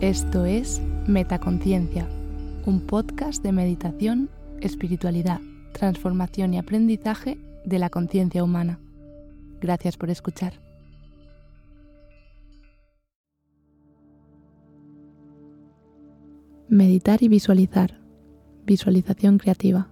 Esto 0.00 0.46
es 0.46 0.80
Metaconciencia, 1.06 2.08
un 2.64 2.80
podcast 2.86 3.42
de 3.42 3.52
meditación, 3.52 4.30
espiritualidad, 4.62 5.42
transformación 5.74 6.54
y 6.54 6.58
aprendizaje 6.58 7.38
de 7.66 7.78
la 7.78 7.90
conciencia 7.90 8.42
humana. 8.42 8.80
Gracias 9.60 9.98
por 9.98 10.08
escuchar. 10.08 10.54
Meditar 16.70 17.22
y 17.22 17.28
visualizar. 17.28 18.00
Visualización 18.64 19.36
creativa. 19.36 19.88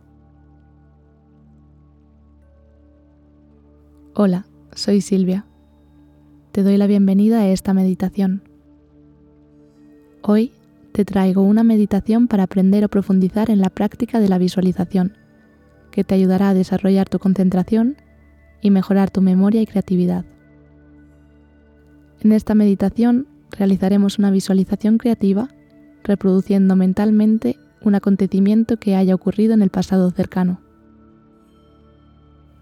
Hola, 4.14 4.46
soy 4.72 5.02
Silvia. 5.02 5.44
Te 6.52 6.62
doy 6.62 6.78
la 6.78 6.86
bienvenida 6.86 7.40
a 7.40 7.48
esta 7.48 7.74
meditación. 7.74 8.47
Hoy 10.30 10.52
te 10.92 11.06
traigo 11.06 11.40
una 11.40 11.64
meditación 11.64 12.28
para 12.28 12.42
aprender 12.42 12.84
o 12.84 12.90
profundizar 12.90 13.48
en 13.48 13.62
la 13.62 13.70
práctica 13.70 14.20
de 14.20 14.28
la 14.28 14.36
visualización, 14.36 15.16
que 15.90 16.04
te 16.04 16.14
ayudará 16.14 16.50
a 16.50 16.54
desarrollar 16.54 17.08
tu 17.08 17.18
concentración 17.18 17.96
y 18.60 18.70
mejorar 18.70 19.10
tu 19.10 19.22
memoria 19.22 19.62
y 19.62 19.66
creatividad. 19.66 20.26
En 22.20 22.32
esta 22.32 22.54
meditación 22.54 23.26
realizaremos 23.52 24.18
una 24.18 24.30
visualización 24.30 24.98
creativa 24.98 25.48
reproduciendo 26.04 26.76
mentalmente 26.76 27.56
un 27.80 27.94
acontecimiento 27.94 28.76
que 28.76 28.96
haya 28.96 29.14
ocurrido 29.14 29.54
en 29.54 29.62
el 29.62 29.70
pasado 29.70 30.10
cercano. 30.10 30.60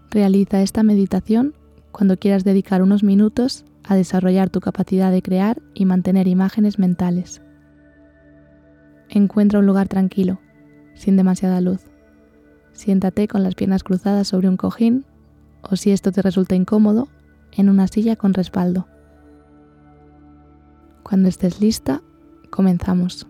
Realiza 0.09 0.61
esta 0.61 0.83
meditación 0.83 1.53
cuando 1.91 2.15
quieras 2.15 2.45
dedicar 2.45 2.81
unos 2.81 3.03
minutos 3.03 3.65
a 3.83 3.97
desarrollar 3.97 4.49
tu 4.49 4.61
capacidad 4.61 5.11
de 5.11 5.21
crear 5.21 5.61
y 5.73 5.83
mantener 5.83 6.29
imágenes 6.29 6.79
mentales. 6.79 7.41
Encuentra 9.09 9.59
un 9.59 9.65
lugar 9.65 9.87
tranquilo, 9.87 10.39
sin 10.95 11.17
demasiada 11.17 11.61
luz. 11.61 11.81
Siéntate 12.73 13.27
con 13.27 13.43
las 13.43 13.55
piernas 13.55 13.83
cruzadas 13.83 14.27
sobre 14.27 14.49
un 14.49 14.57
cojín 14.57 15.05
o 15.61 15.75
si 15.75 15.91
esto 15.91 16.11
te 16.11 16.21
resulta 16.21 16.55
incómodo, 16.55 17.07
en 17.51 17.69
una 17.69 17.87
silla 17.87 18.15
con 18.15 18.33
respaldo. 18.33 18.87
Cuando 21.03 21.29
estés 21.29 21.61
lista, 21.61 22.01
comenzamos. 22.49 23.27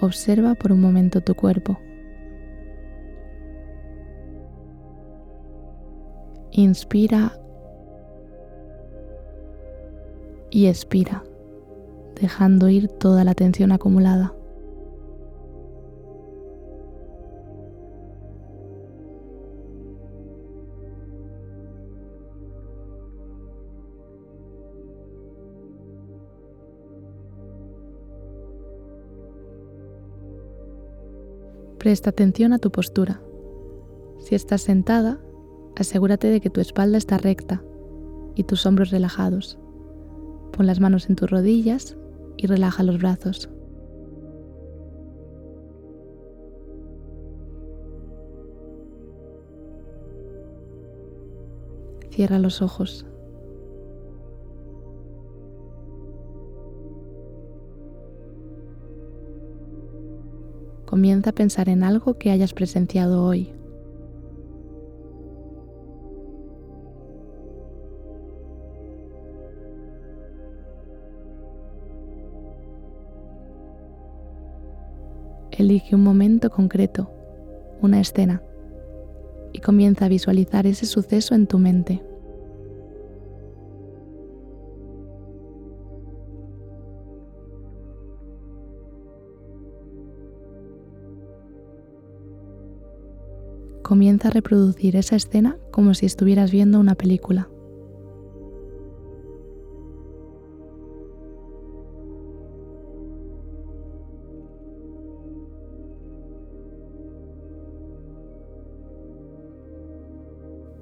Observa 0.00 0.54
por 0.54 0.72
un 0.72 0.80
momento 0.80 1.20
tu 1.20 1.34
cuerpo. 1.34 1.78
Inspira 6.52 7.38
y 10.50 10.66
expira, 10.66 11.24
dejando 12.20 12.68
ir 12.68 12.88
toda 12.88 13.24
la 13.24 13.34
tensión 13.34 13.72
acumulada. 13.72 14.34
Presta 31.78 32.10
atención 32.10 32.52
a 32.52 32.58
tu 32.58 32.70
postura. 32.72 33.20
Si 34.18 34.34
estás 34.34 34.62
sentada, 34.62 35.20
asegúrate 35.76 36.28
de 36.28 36.40
que 36.40 36.50
tu 36.50 36.60
espalda 36.60 36.98
está 36.98 37.18
recta 37.18 37.62
y 38.34 38.42
tus 38.42 38.66
hombros 38.66 38.90
relajados. 38.90 39.58
Pon 40.58 40.66
las 40.66 40.80
manos 40.80 41.08
en 41.08 41.14
tus 41.14 41.30
rodillas 41.30 41.96
y 42.36 42.48
relaja 42.48 42.82
los 42.82 42.98
brazos. 42.98 43.48
Cierra 52.10 52.40
los 52.40 52.60
ojos. 52.60 53.06
Comienza 60.86 61.30
a 61.30 61.34
pensar 61.34 61.68
en 61.68 61.84
algo 61.84 62.18
que 62.18 62.32
hayas 62.32 62.52
presenciado 62.52 63.22
hoy. 63.22 63.57
Elige 75.58 75.96
un 75.96 76.04
momento 76.04 76.50
concreto, 76.50 77.10
una 77.82 77.98
escena, 77.98 78.44
y 79.52 79.58
comienza 79.58 80.04
a 80.04 80.08
visualizar 80.08 80.68
ese 80.68 80.86
suceso 80.86 81.34
en 81.34 81.48
tu 81.48 81.58
mente. 81.58 82.00
Comienza 93.82 94.28
a 94.28 94.30
reproducir 94.30 94.94
esa 94.94 95.16
escena 95.16 95.56
como 95.72 95.94
si 95.94 96.06
estuvieras 96.06 96.52
viendo 96.52 96.78
una 96.78 96.94
película. 96.94 97.48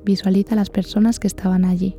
Visualiza 0.07 0.55
las 0.55 0.71
personas 0.71 1.19
que 1.19 1.27
estaban 1.27 1.65
allí. 1.65 1.99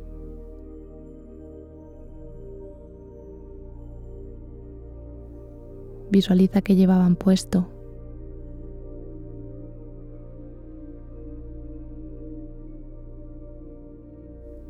Visualiza 6.10 6.62
que 6.62 6.74
llevaban 6.74 7.16
puesto 7.16 7.68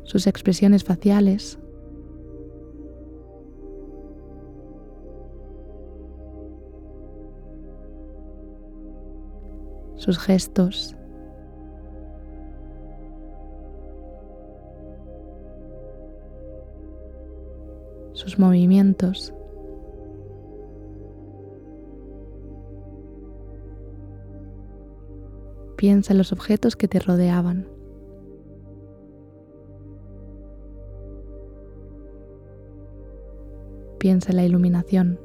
sus 0.03 0.27
expresiones 0.27 0.83
faciales. 0.83 1.57
sus 9.95 10.17
gestos. 10.17 10.98
Sus 18.19 18.37
movimientos. 18.37 19.33
Piensa 25.77 26.11
en 26.11 26.17
los 26.17 26.33
objetos 26.33 26.75
que 26.75 26.89
te 26.89 26.99
rodeaban. 26.99 27.69
Piensa 33.99 34.31
en 34.31 34.35
la 34.35 34.45
iluminación. 34.45 35.17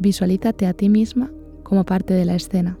Visualízate 0.00 0.66
a 0.66 0.74
ti 0.74 0.88
misma 0.88 1.30
como 1.62 1.84
parte 1.84 2.12
de 2.12 2.24
la 2.24 2.34
escena. 2.34 2.76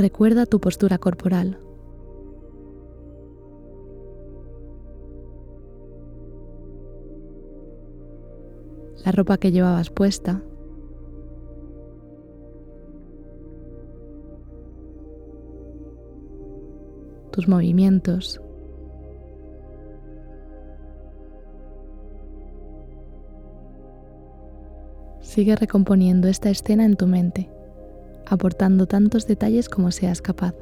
Recuerda 0.00 0.46
tu 0.46 0.60
postura 0.60 0.96
corporal. 0.96 1.58
La 9.04 9.12
ropa 9.12 9.36
que 9.36 9.52
llevabas 9.52 9.90
puesta. 9.90 10.42
tus 17.30 17.46
movimientos. 17.46 18.40
Sigue 25.20 25.54
recomponiendo 25.56 26.26
esta 26.26 26.48
escena 26.48 26.86
en 26.86 26.96
tu 26.96 27.06
mente, 27.06 27.50
aportando 28.30 28.86
tantos 28.86 29.26
detalles 29.26 29.68
como 29.68 29.90
seas 29.90 30.22
capaz. 30.22 30.54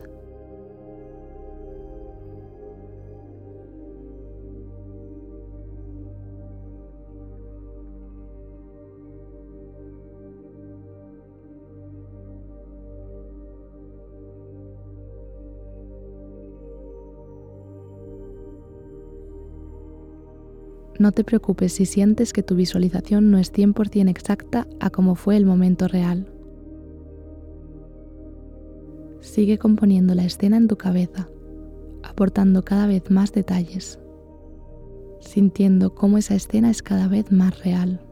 no 20.98 21.12
te 21.12 21.24
preocupes 21.24 21.72
si 21.74 21.86
sientes 21.86 22.32
que 22.32 22.42
tu 22.42 22.54
visualización 22.54 23.30
no 23.30 23.38
es 23.38 23.52
100% 23.52 24.10
exacta 24.10 24.66
a 24.80 24.90
como 24.90 25.14
fue 25.14 25.36
el 25.36 25.46
momento 25.46 25.88
real. 25.88 26.37
Sigue 29.38 29.56
componiendo 29.56 30.16
la 30.16 30.24
escena 30.24 30.56
en 30.56 30.66
tu 30.66 30.76
cabeza, 30.76 31.28
aportando 32.02 32.64
cada 32.64 32.88
vez 32.88 33.08
más 33.08 33.30
detalles, 33.30 34.00
sintiendo 35.20 35.94
cómo 35.94 36.18
esa 36.18 36.34
escena 36.34 36.70
es 36.70 36.82
cada 36.82 37.06
vez 37.06 37.30
más 37.30 37.62
real. 37.62 38.04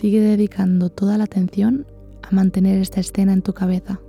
Sigue 0.00 0.22
dedicando 0.22 0.88
toda 0.88 1.18
la 1.18 1.24
atención 1.24 1.84
a 2.22 2.34
mantener 2.34 2.78
esta 2.78 3.00
escena 3.00 3.34
en 3.34 3.42
tu 3.42 3.52
cabeza. 3.52 4.00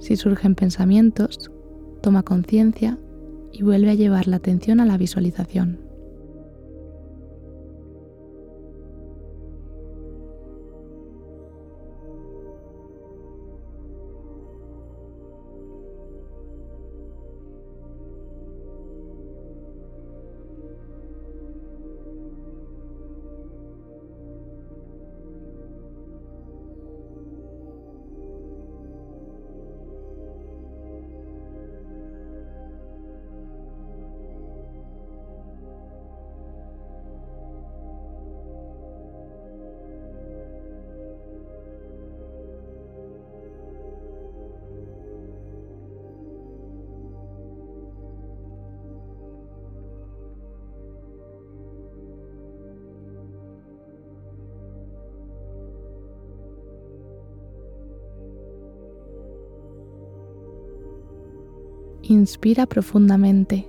Si 0.00 0.16
surgen 0.16 0.54
pensamientos, 0.54 1.50
toma 2.02 2.24
conciencia 2.24 2.98
y 3.52 3.62
vuelve 3.62 3.92
a 3.92 3.94
llevar 3.94 4.28
la 4.28 4.36
atención 4.36 4.78
a 4.80 4.84
la 4.84 4.98
visualización. 4.98 5.85
Inspira 62.08 62.66
profundamente 62.66 63.68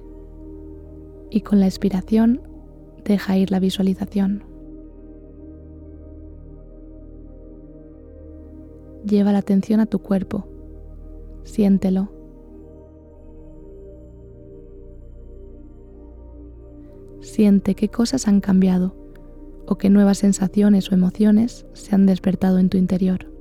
y 1.31 1.41
con 1.41 1.59
la 1.59 1.65
expiración 1.65 2.39
deja 3.03 3.35
ir 3.35 3.49
la 3.49 3.59
visualización. 3.59 4.43
Lleva 9.05 9.31
la 9.31 9.39
atención 9.39 9.79
a 9.79 9.87
tu 9.87 9.97
cuerpo, 9.99 10.45
siéntelo. 11.45 12.11
Siente 17.21 17.73
qué 17.73 17.89
cosas 17.89 18.27
han 18.27 18.39
cambiado 18.39 18.95
o 19.65 19.79
qué 19.79 19.89
nuevas 19.89 20.19
sensaciones 20.19 20.91
o 20.91 20.93
emociones 20.93 21.65
se 21.73 21.95
han 21.95 22.05
despertado 22.05 22.59
en 22.59 22.69
tu 22.69 22.77
interior. 22.77 23.36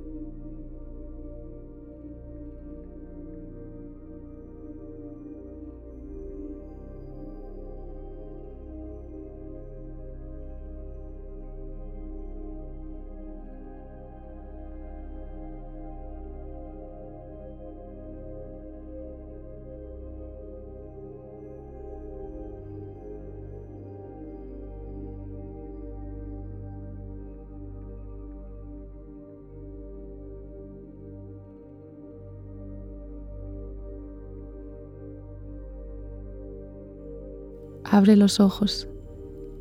Abre 37.89 38.17
los 38.17 38.39
ojos, 38.41 38.87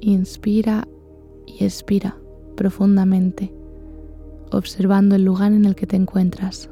inspira 0.01 0.89
y 1.47 1.65
expira 1.65 2.17
profundamente, 2.57 3.55
observando 4.51 5.15
el 5.15 5.25
lugar 5.25 5.53
en 5.53 5.65
el 5.65 5.77
que 5.77 5.87
te 5.87 5.97
encuentras. 5.97 6.69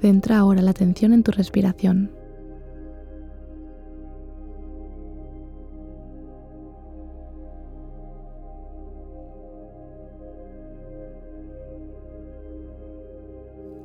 Centra 0.00 0.38
ahora 0.38 0.62
la 0.62 0.70
atención 0.70 1.12
en 1.12 1.22
tu 1.22 1.30
respiración. 1.30 2.10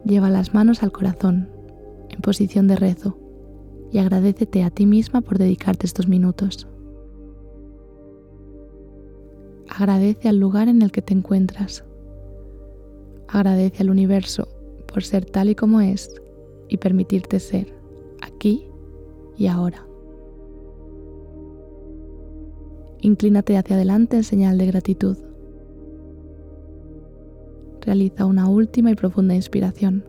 Lleva 0.05 0.29
las 0.29 0.53
manos 0.53 0.84
al 0.84 0.93
corazón, 0.93 1.50
en 2.10 2.22
posición 2.22 2.67
de 2.67 2.77
rezo, 2.77 3.17
y 3.91 3.98
agradecete 3.98 4.63
a 4.63 4.69
ti 4.69 4.86
misma 4.86 5.19
por 5.19 5.38
dedicarte 5.38 5.86
estos 5.86 6.07
minutos. 6.07 6.67
Agradece 9.67 10.29
al 10.29 10.38
lugar 10.38 10.69
en 10.69 10.81
el 10.81 10.93
que 10.93 11.01
te 11.01 11.13
encuentras. 11.13 11.84
Agradece 13.27 13.81
al 13.81 13.89
universo 13.89 14.54
por 14.95 15.03
ser 15.03 15.25
tal 15.25 15.49
y 15.49 15.55
como 15.55 15.81
es 15.81 16.09
y 16.69 16.77
permitirte 16.77 17.41
ser 17.41 17.67
aquí 18.21 18.65
y 19.35 19.47
ahora. 19.47 19.85
Inclínate 23.01 23.57
hacia 23.57 23.75
adelante 23.75 24.15
en 24.15 24.23
señal 24.23 24.57
de 24.57 24.67
gratitud. 24.67 25.17
Realiza 27.81 28.25
una 28.25 28.47
última 28.47 28.89
y 28.89 28.95
profunda 28.95 29.35
inspiración. 29.35 30.05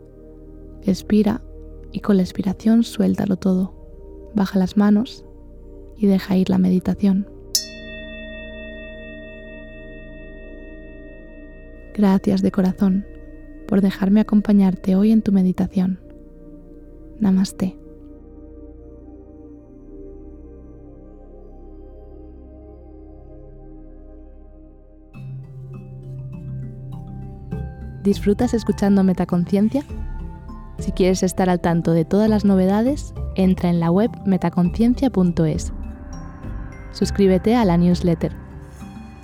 Expira 0.83 1.43
y 1.91 1.99
con 1.99 2.19
la 2.19 2.23
expiración 2.23 2.85
suéltalo 2.85 3.39
todo. 3.39 3.75
Baja 4.37 4.57
las 4.57 4.77
manos 4.77 5.25
y 5.97 6.07
deja 6.07 6.37
ir 6.37 6.49
la 6.49 6.59
meditación. 6.59 7.27
Gracias 11.93 12.41
de 12.41 12.53
corazón 12.53 13.16
por 13.67 13.81
dejarme 13.81 14.21
acompañarte 14.21 14.97
hoy 14.97 15.13
en 15.13 15.23
tu 15.23 15.33
meditación. 15.33 16.01
Namaste. 17.19 17.77
¿Disfrutas 28.03 28.55
escuchando 28.55 29.03
Metaconciencia? 29.03 29.85
Si 30.79 30.93
quieres 30.93 31.25
estar 31.25 31.51
al 31.51 31.61
tanto 31.61 31.91
de 31.91 32.05
todas 32.05 32.31
las 32.31 32.45
novedades, 32.45 33.13
entra 33.35 33.69
en 33.69 33.81
la 33.81 33.91
web 33.91 34.11
metaconciencia.es. 34.25 35.73
Suscríbete 36.93 37.57
a 37.57 37.65
la 37.65 37.77
newsletter. 37.77 38.33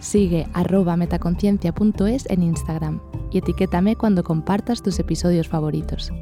Sigue 0.00 0.48
arroba 0.52 0.96
metaconciencia.es 0.96 2.26
en 2.28 2.42
Instagram 2.42 3.11
y 3.32 3.38
etiquétame 3.38 3.96
cuando 3.96 4.22
compartas 4.22 4.82
tus 4.82 4.98
episodios 4.98 5.48
favoritos. 5.48 6.12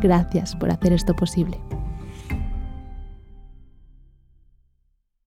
Gracias 0.00 0.54
por 0.54 0.70
hacer 0.70 0.92
esto 0.92 1.14
posible. 1.14 1.58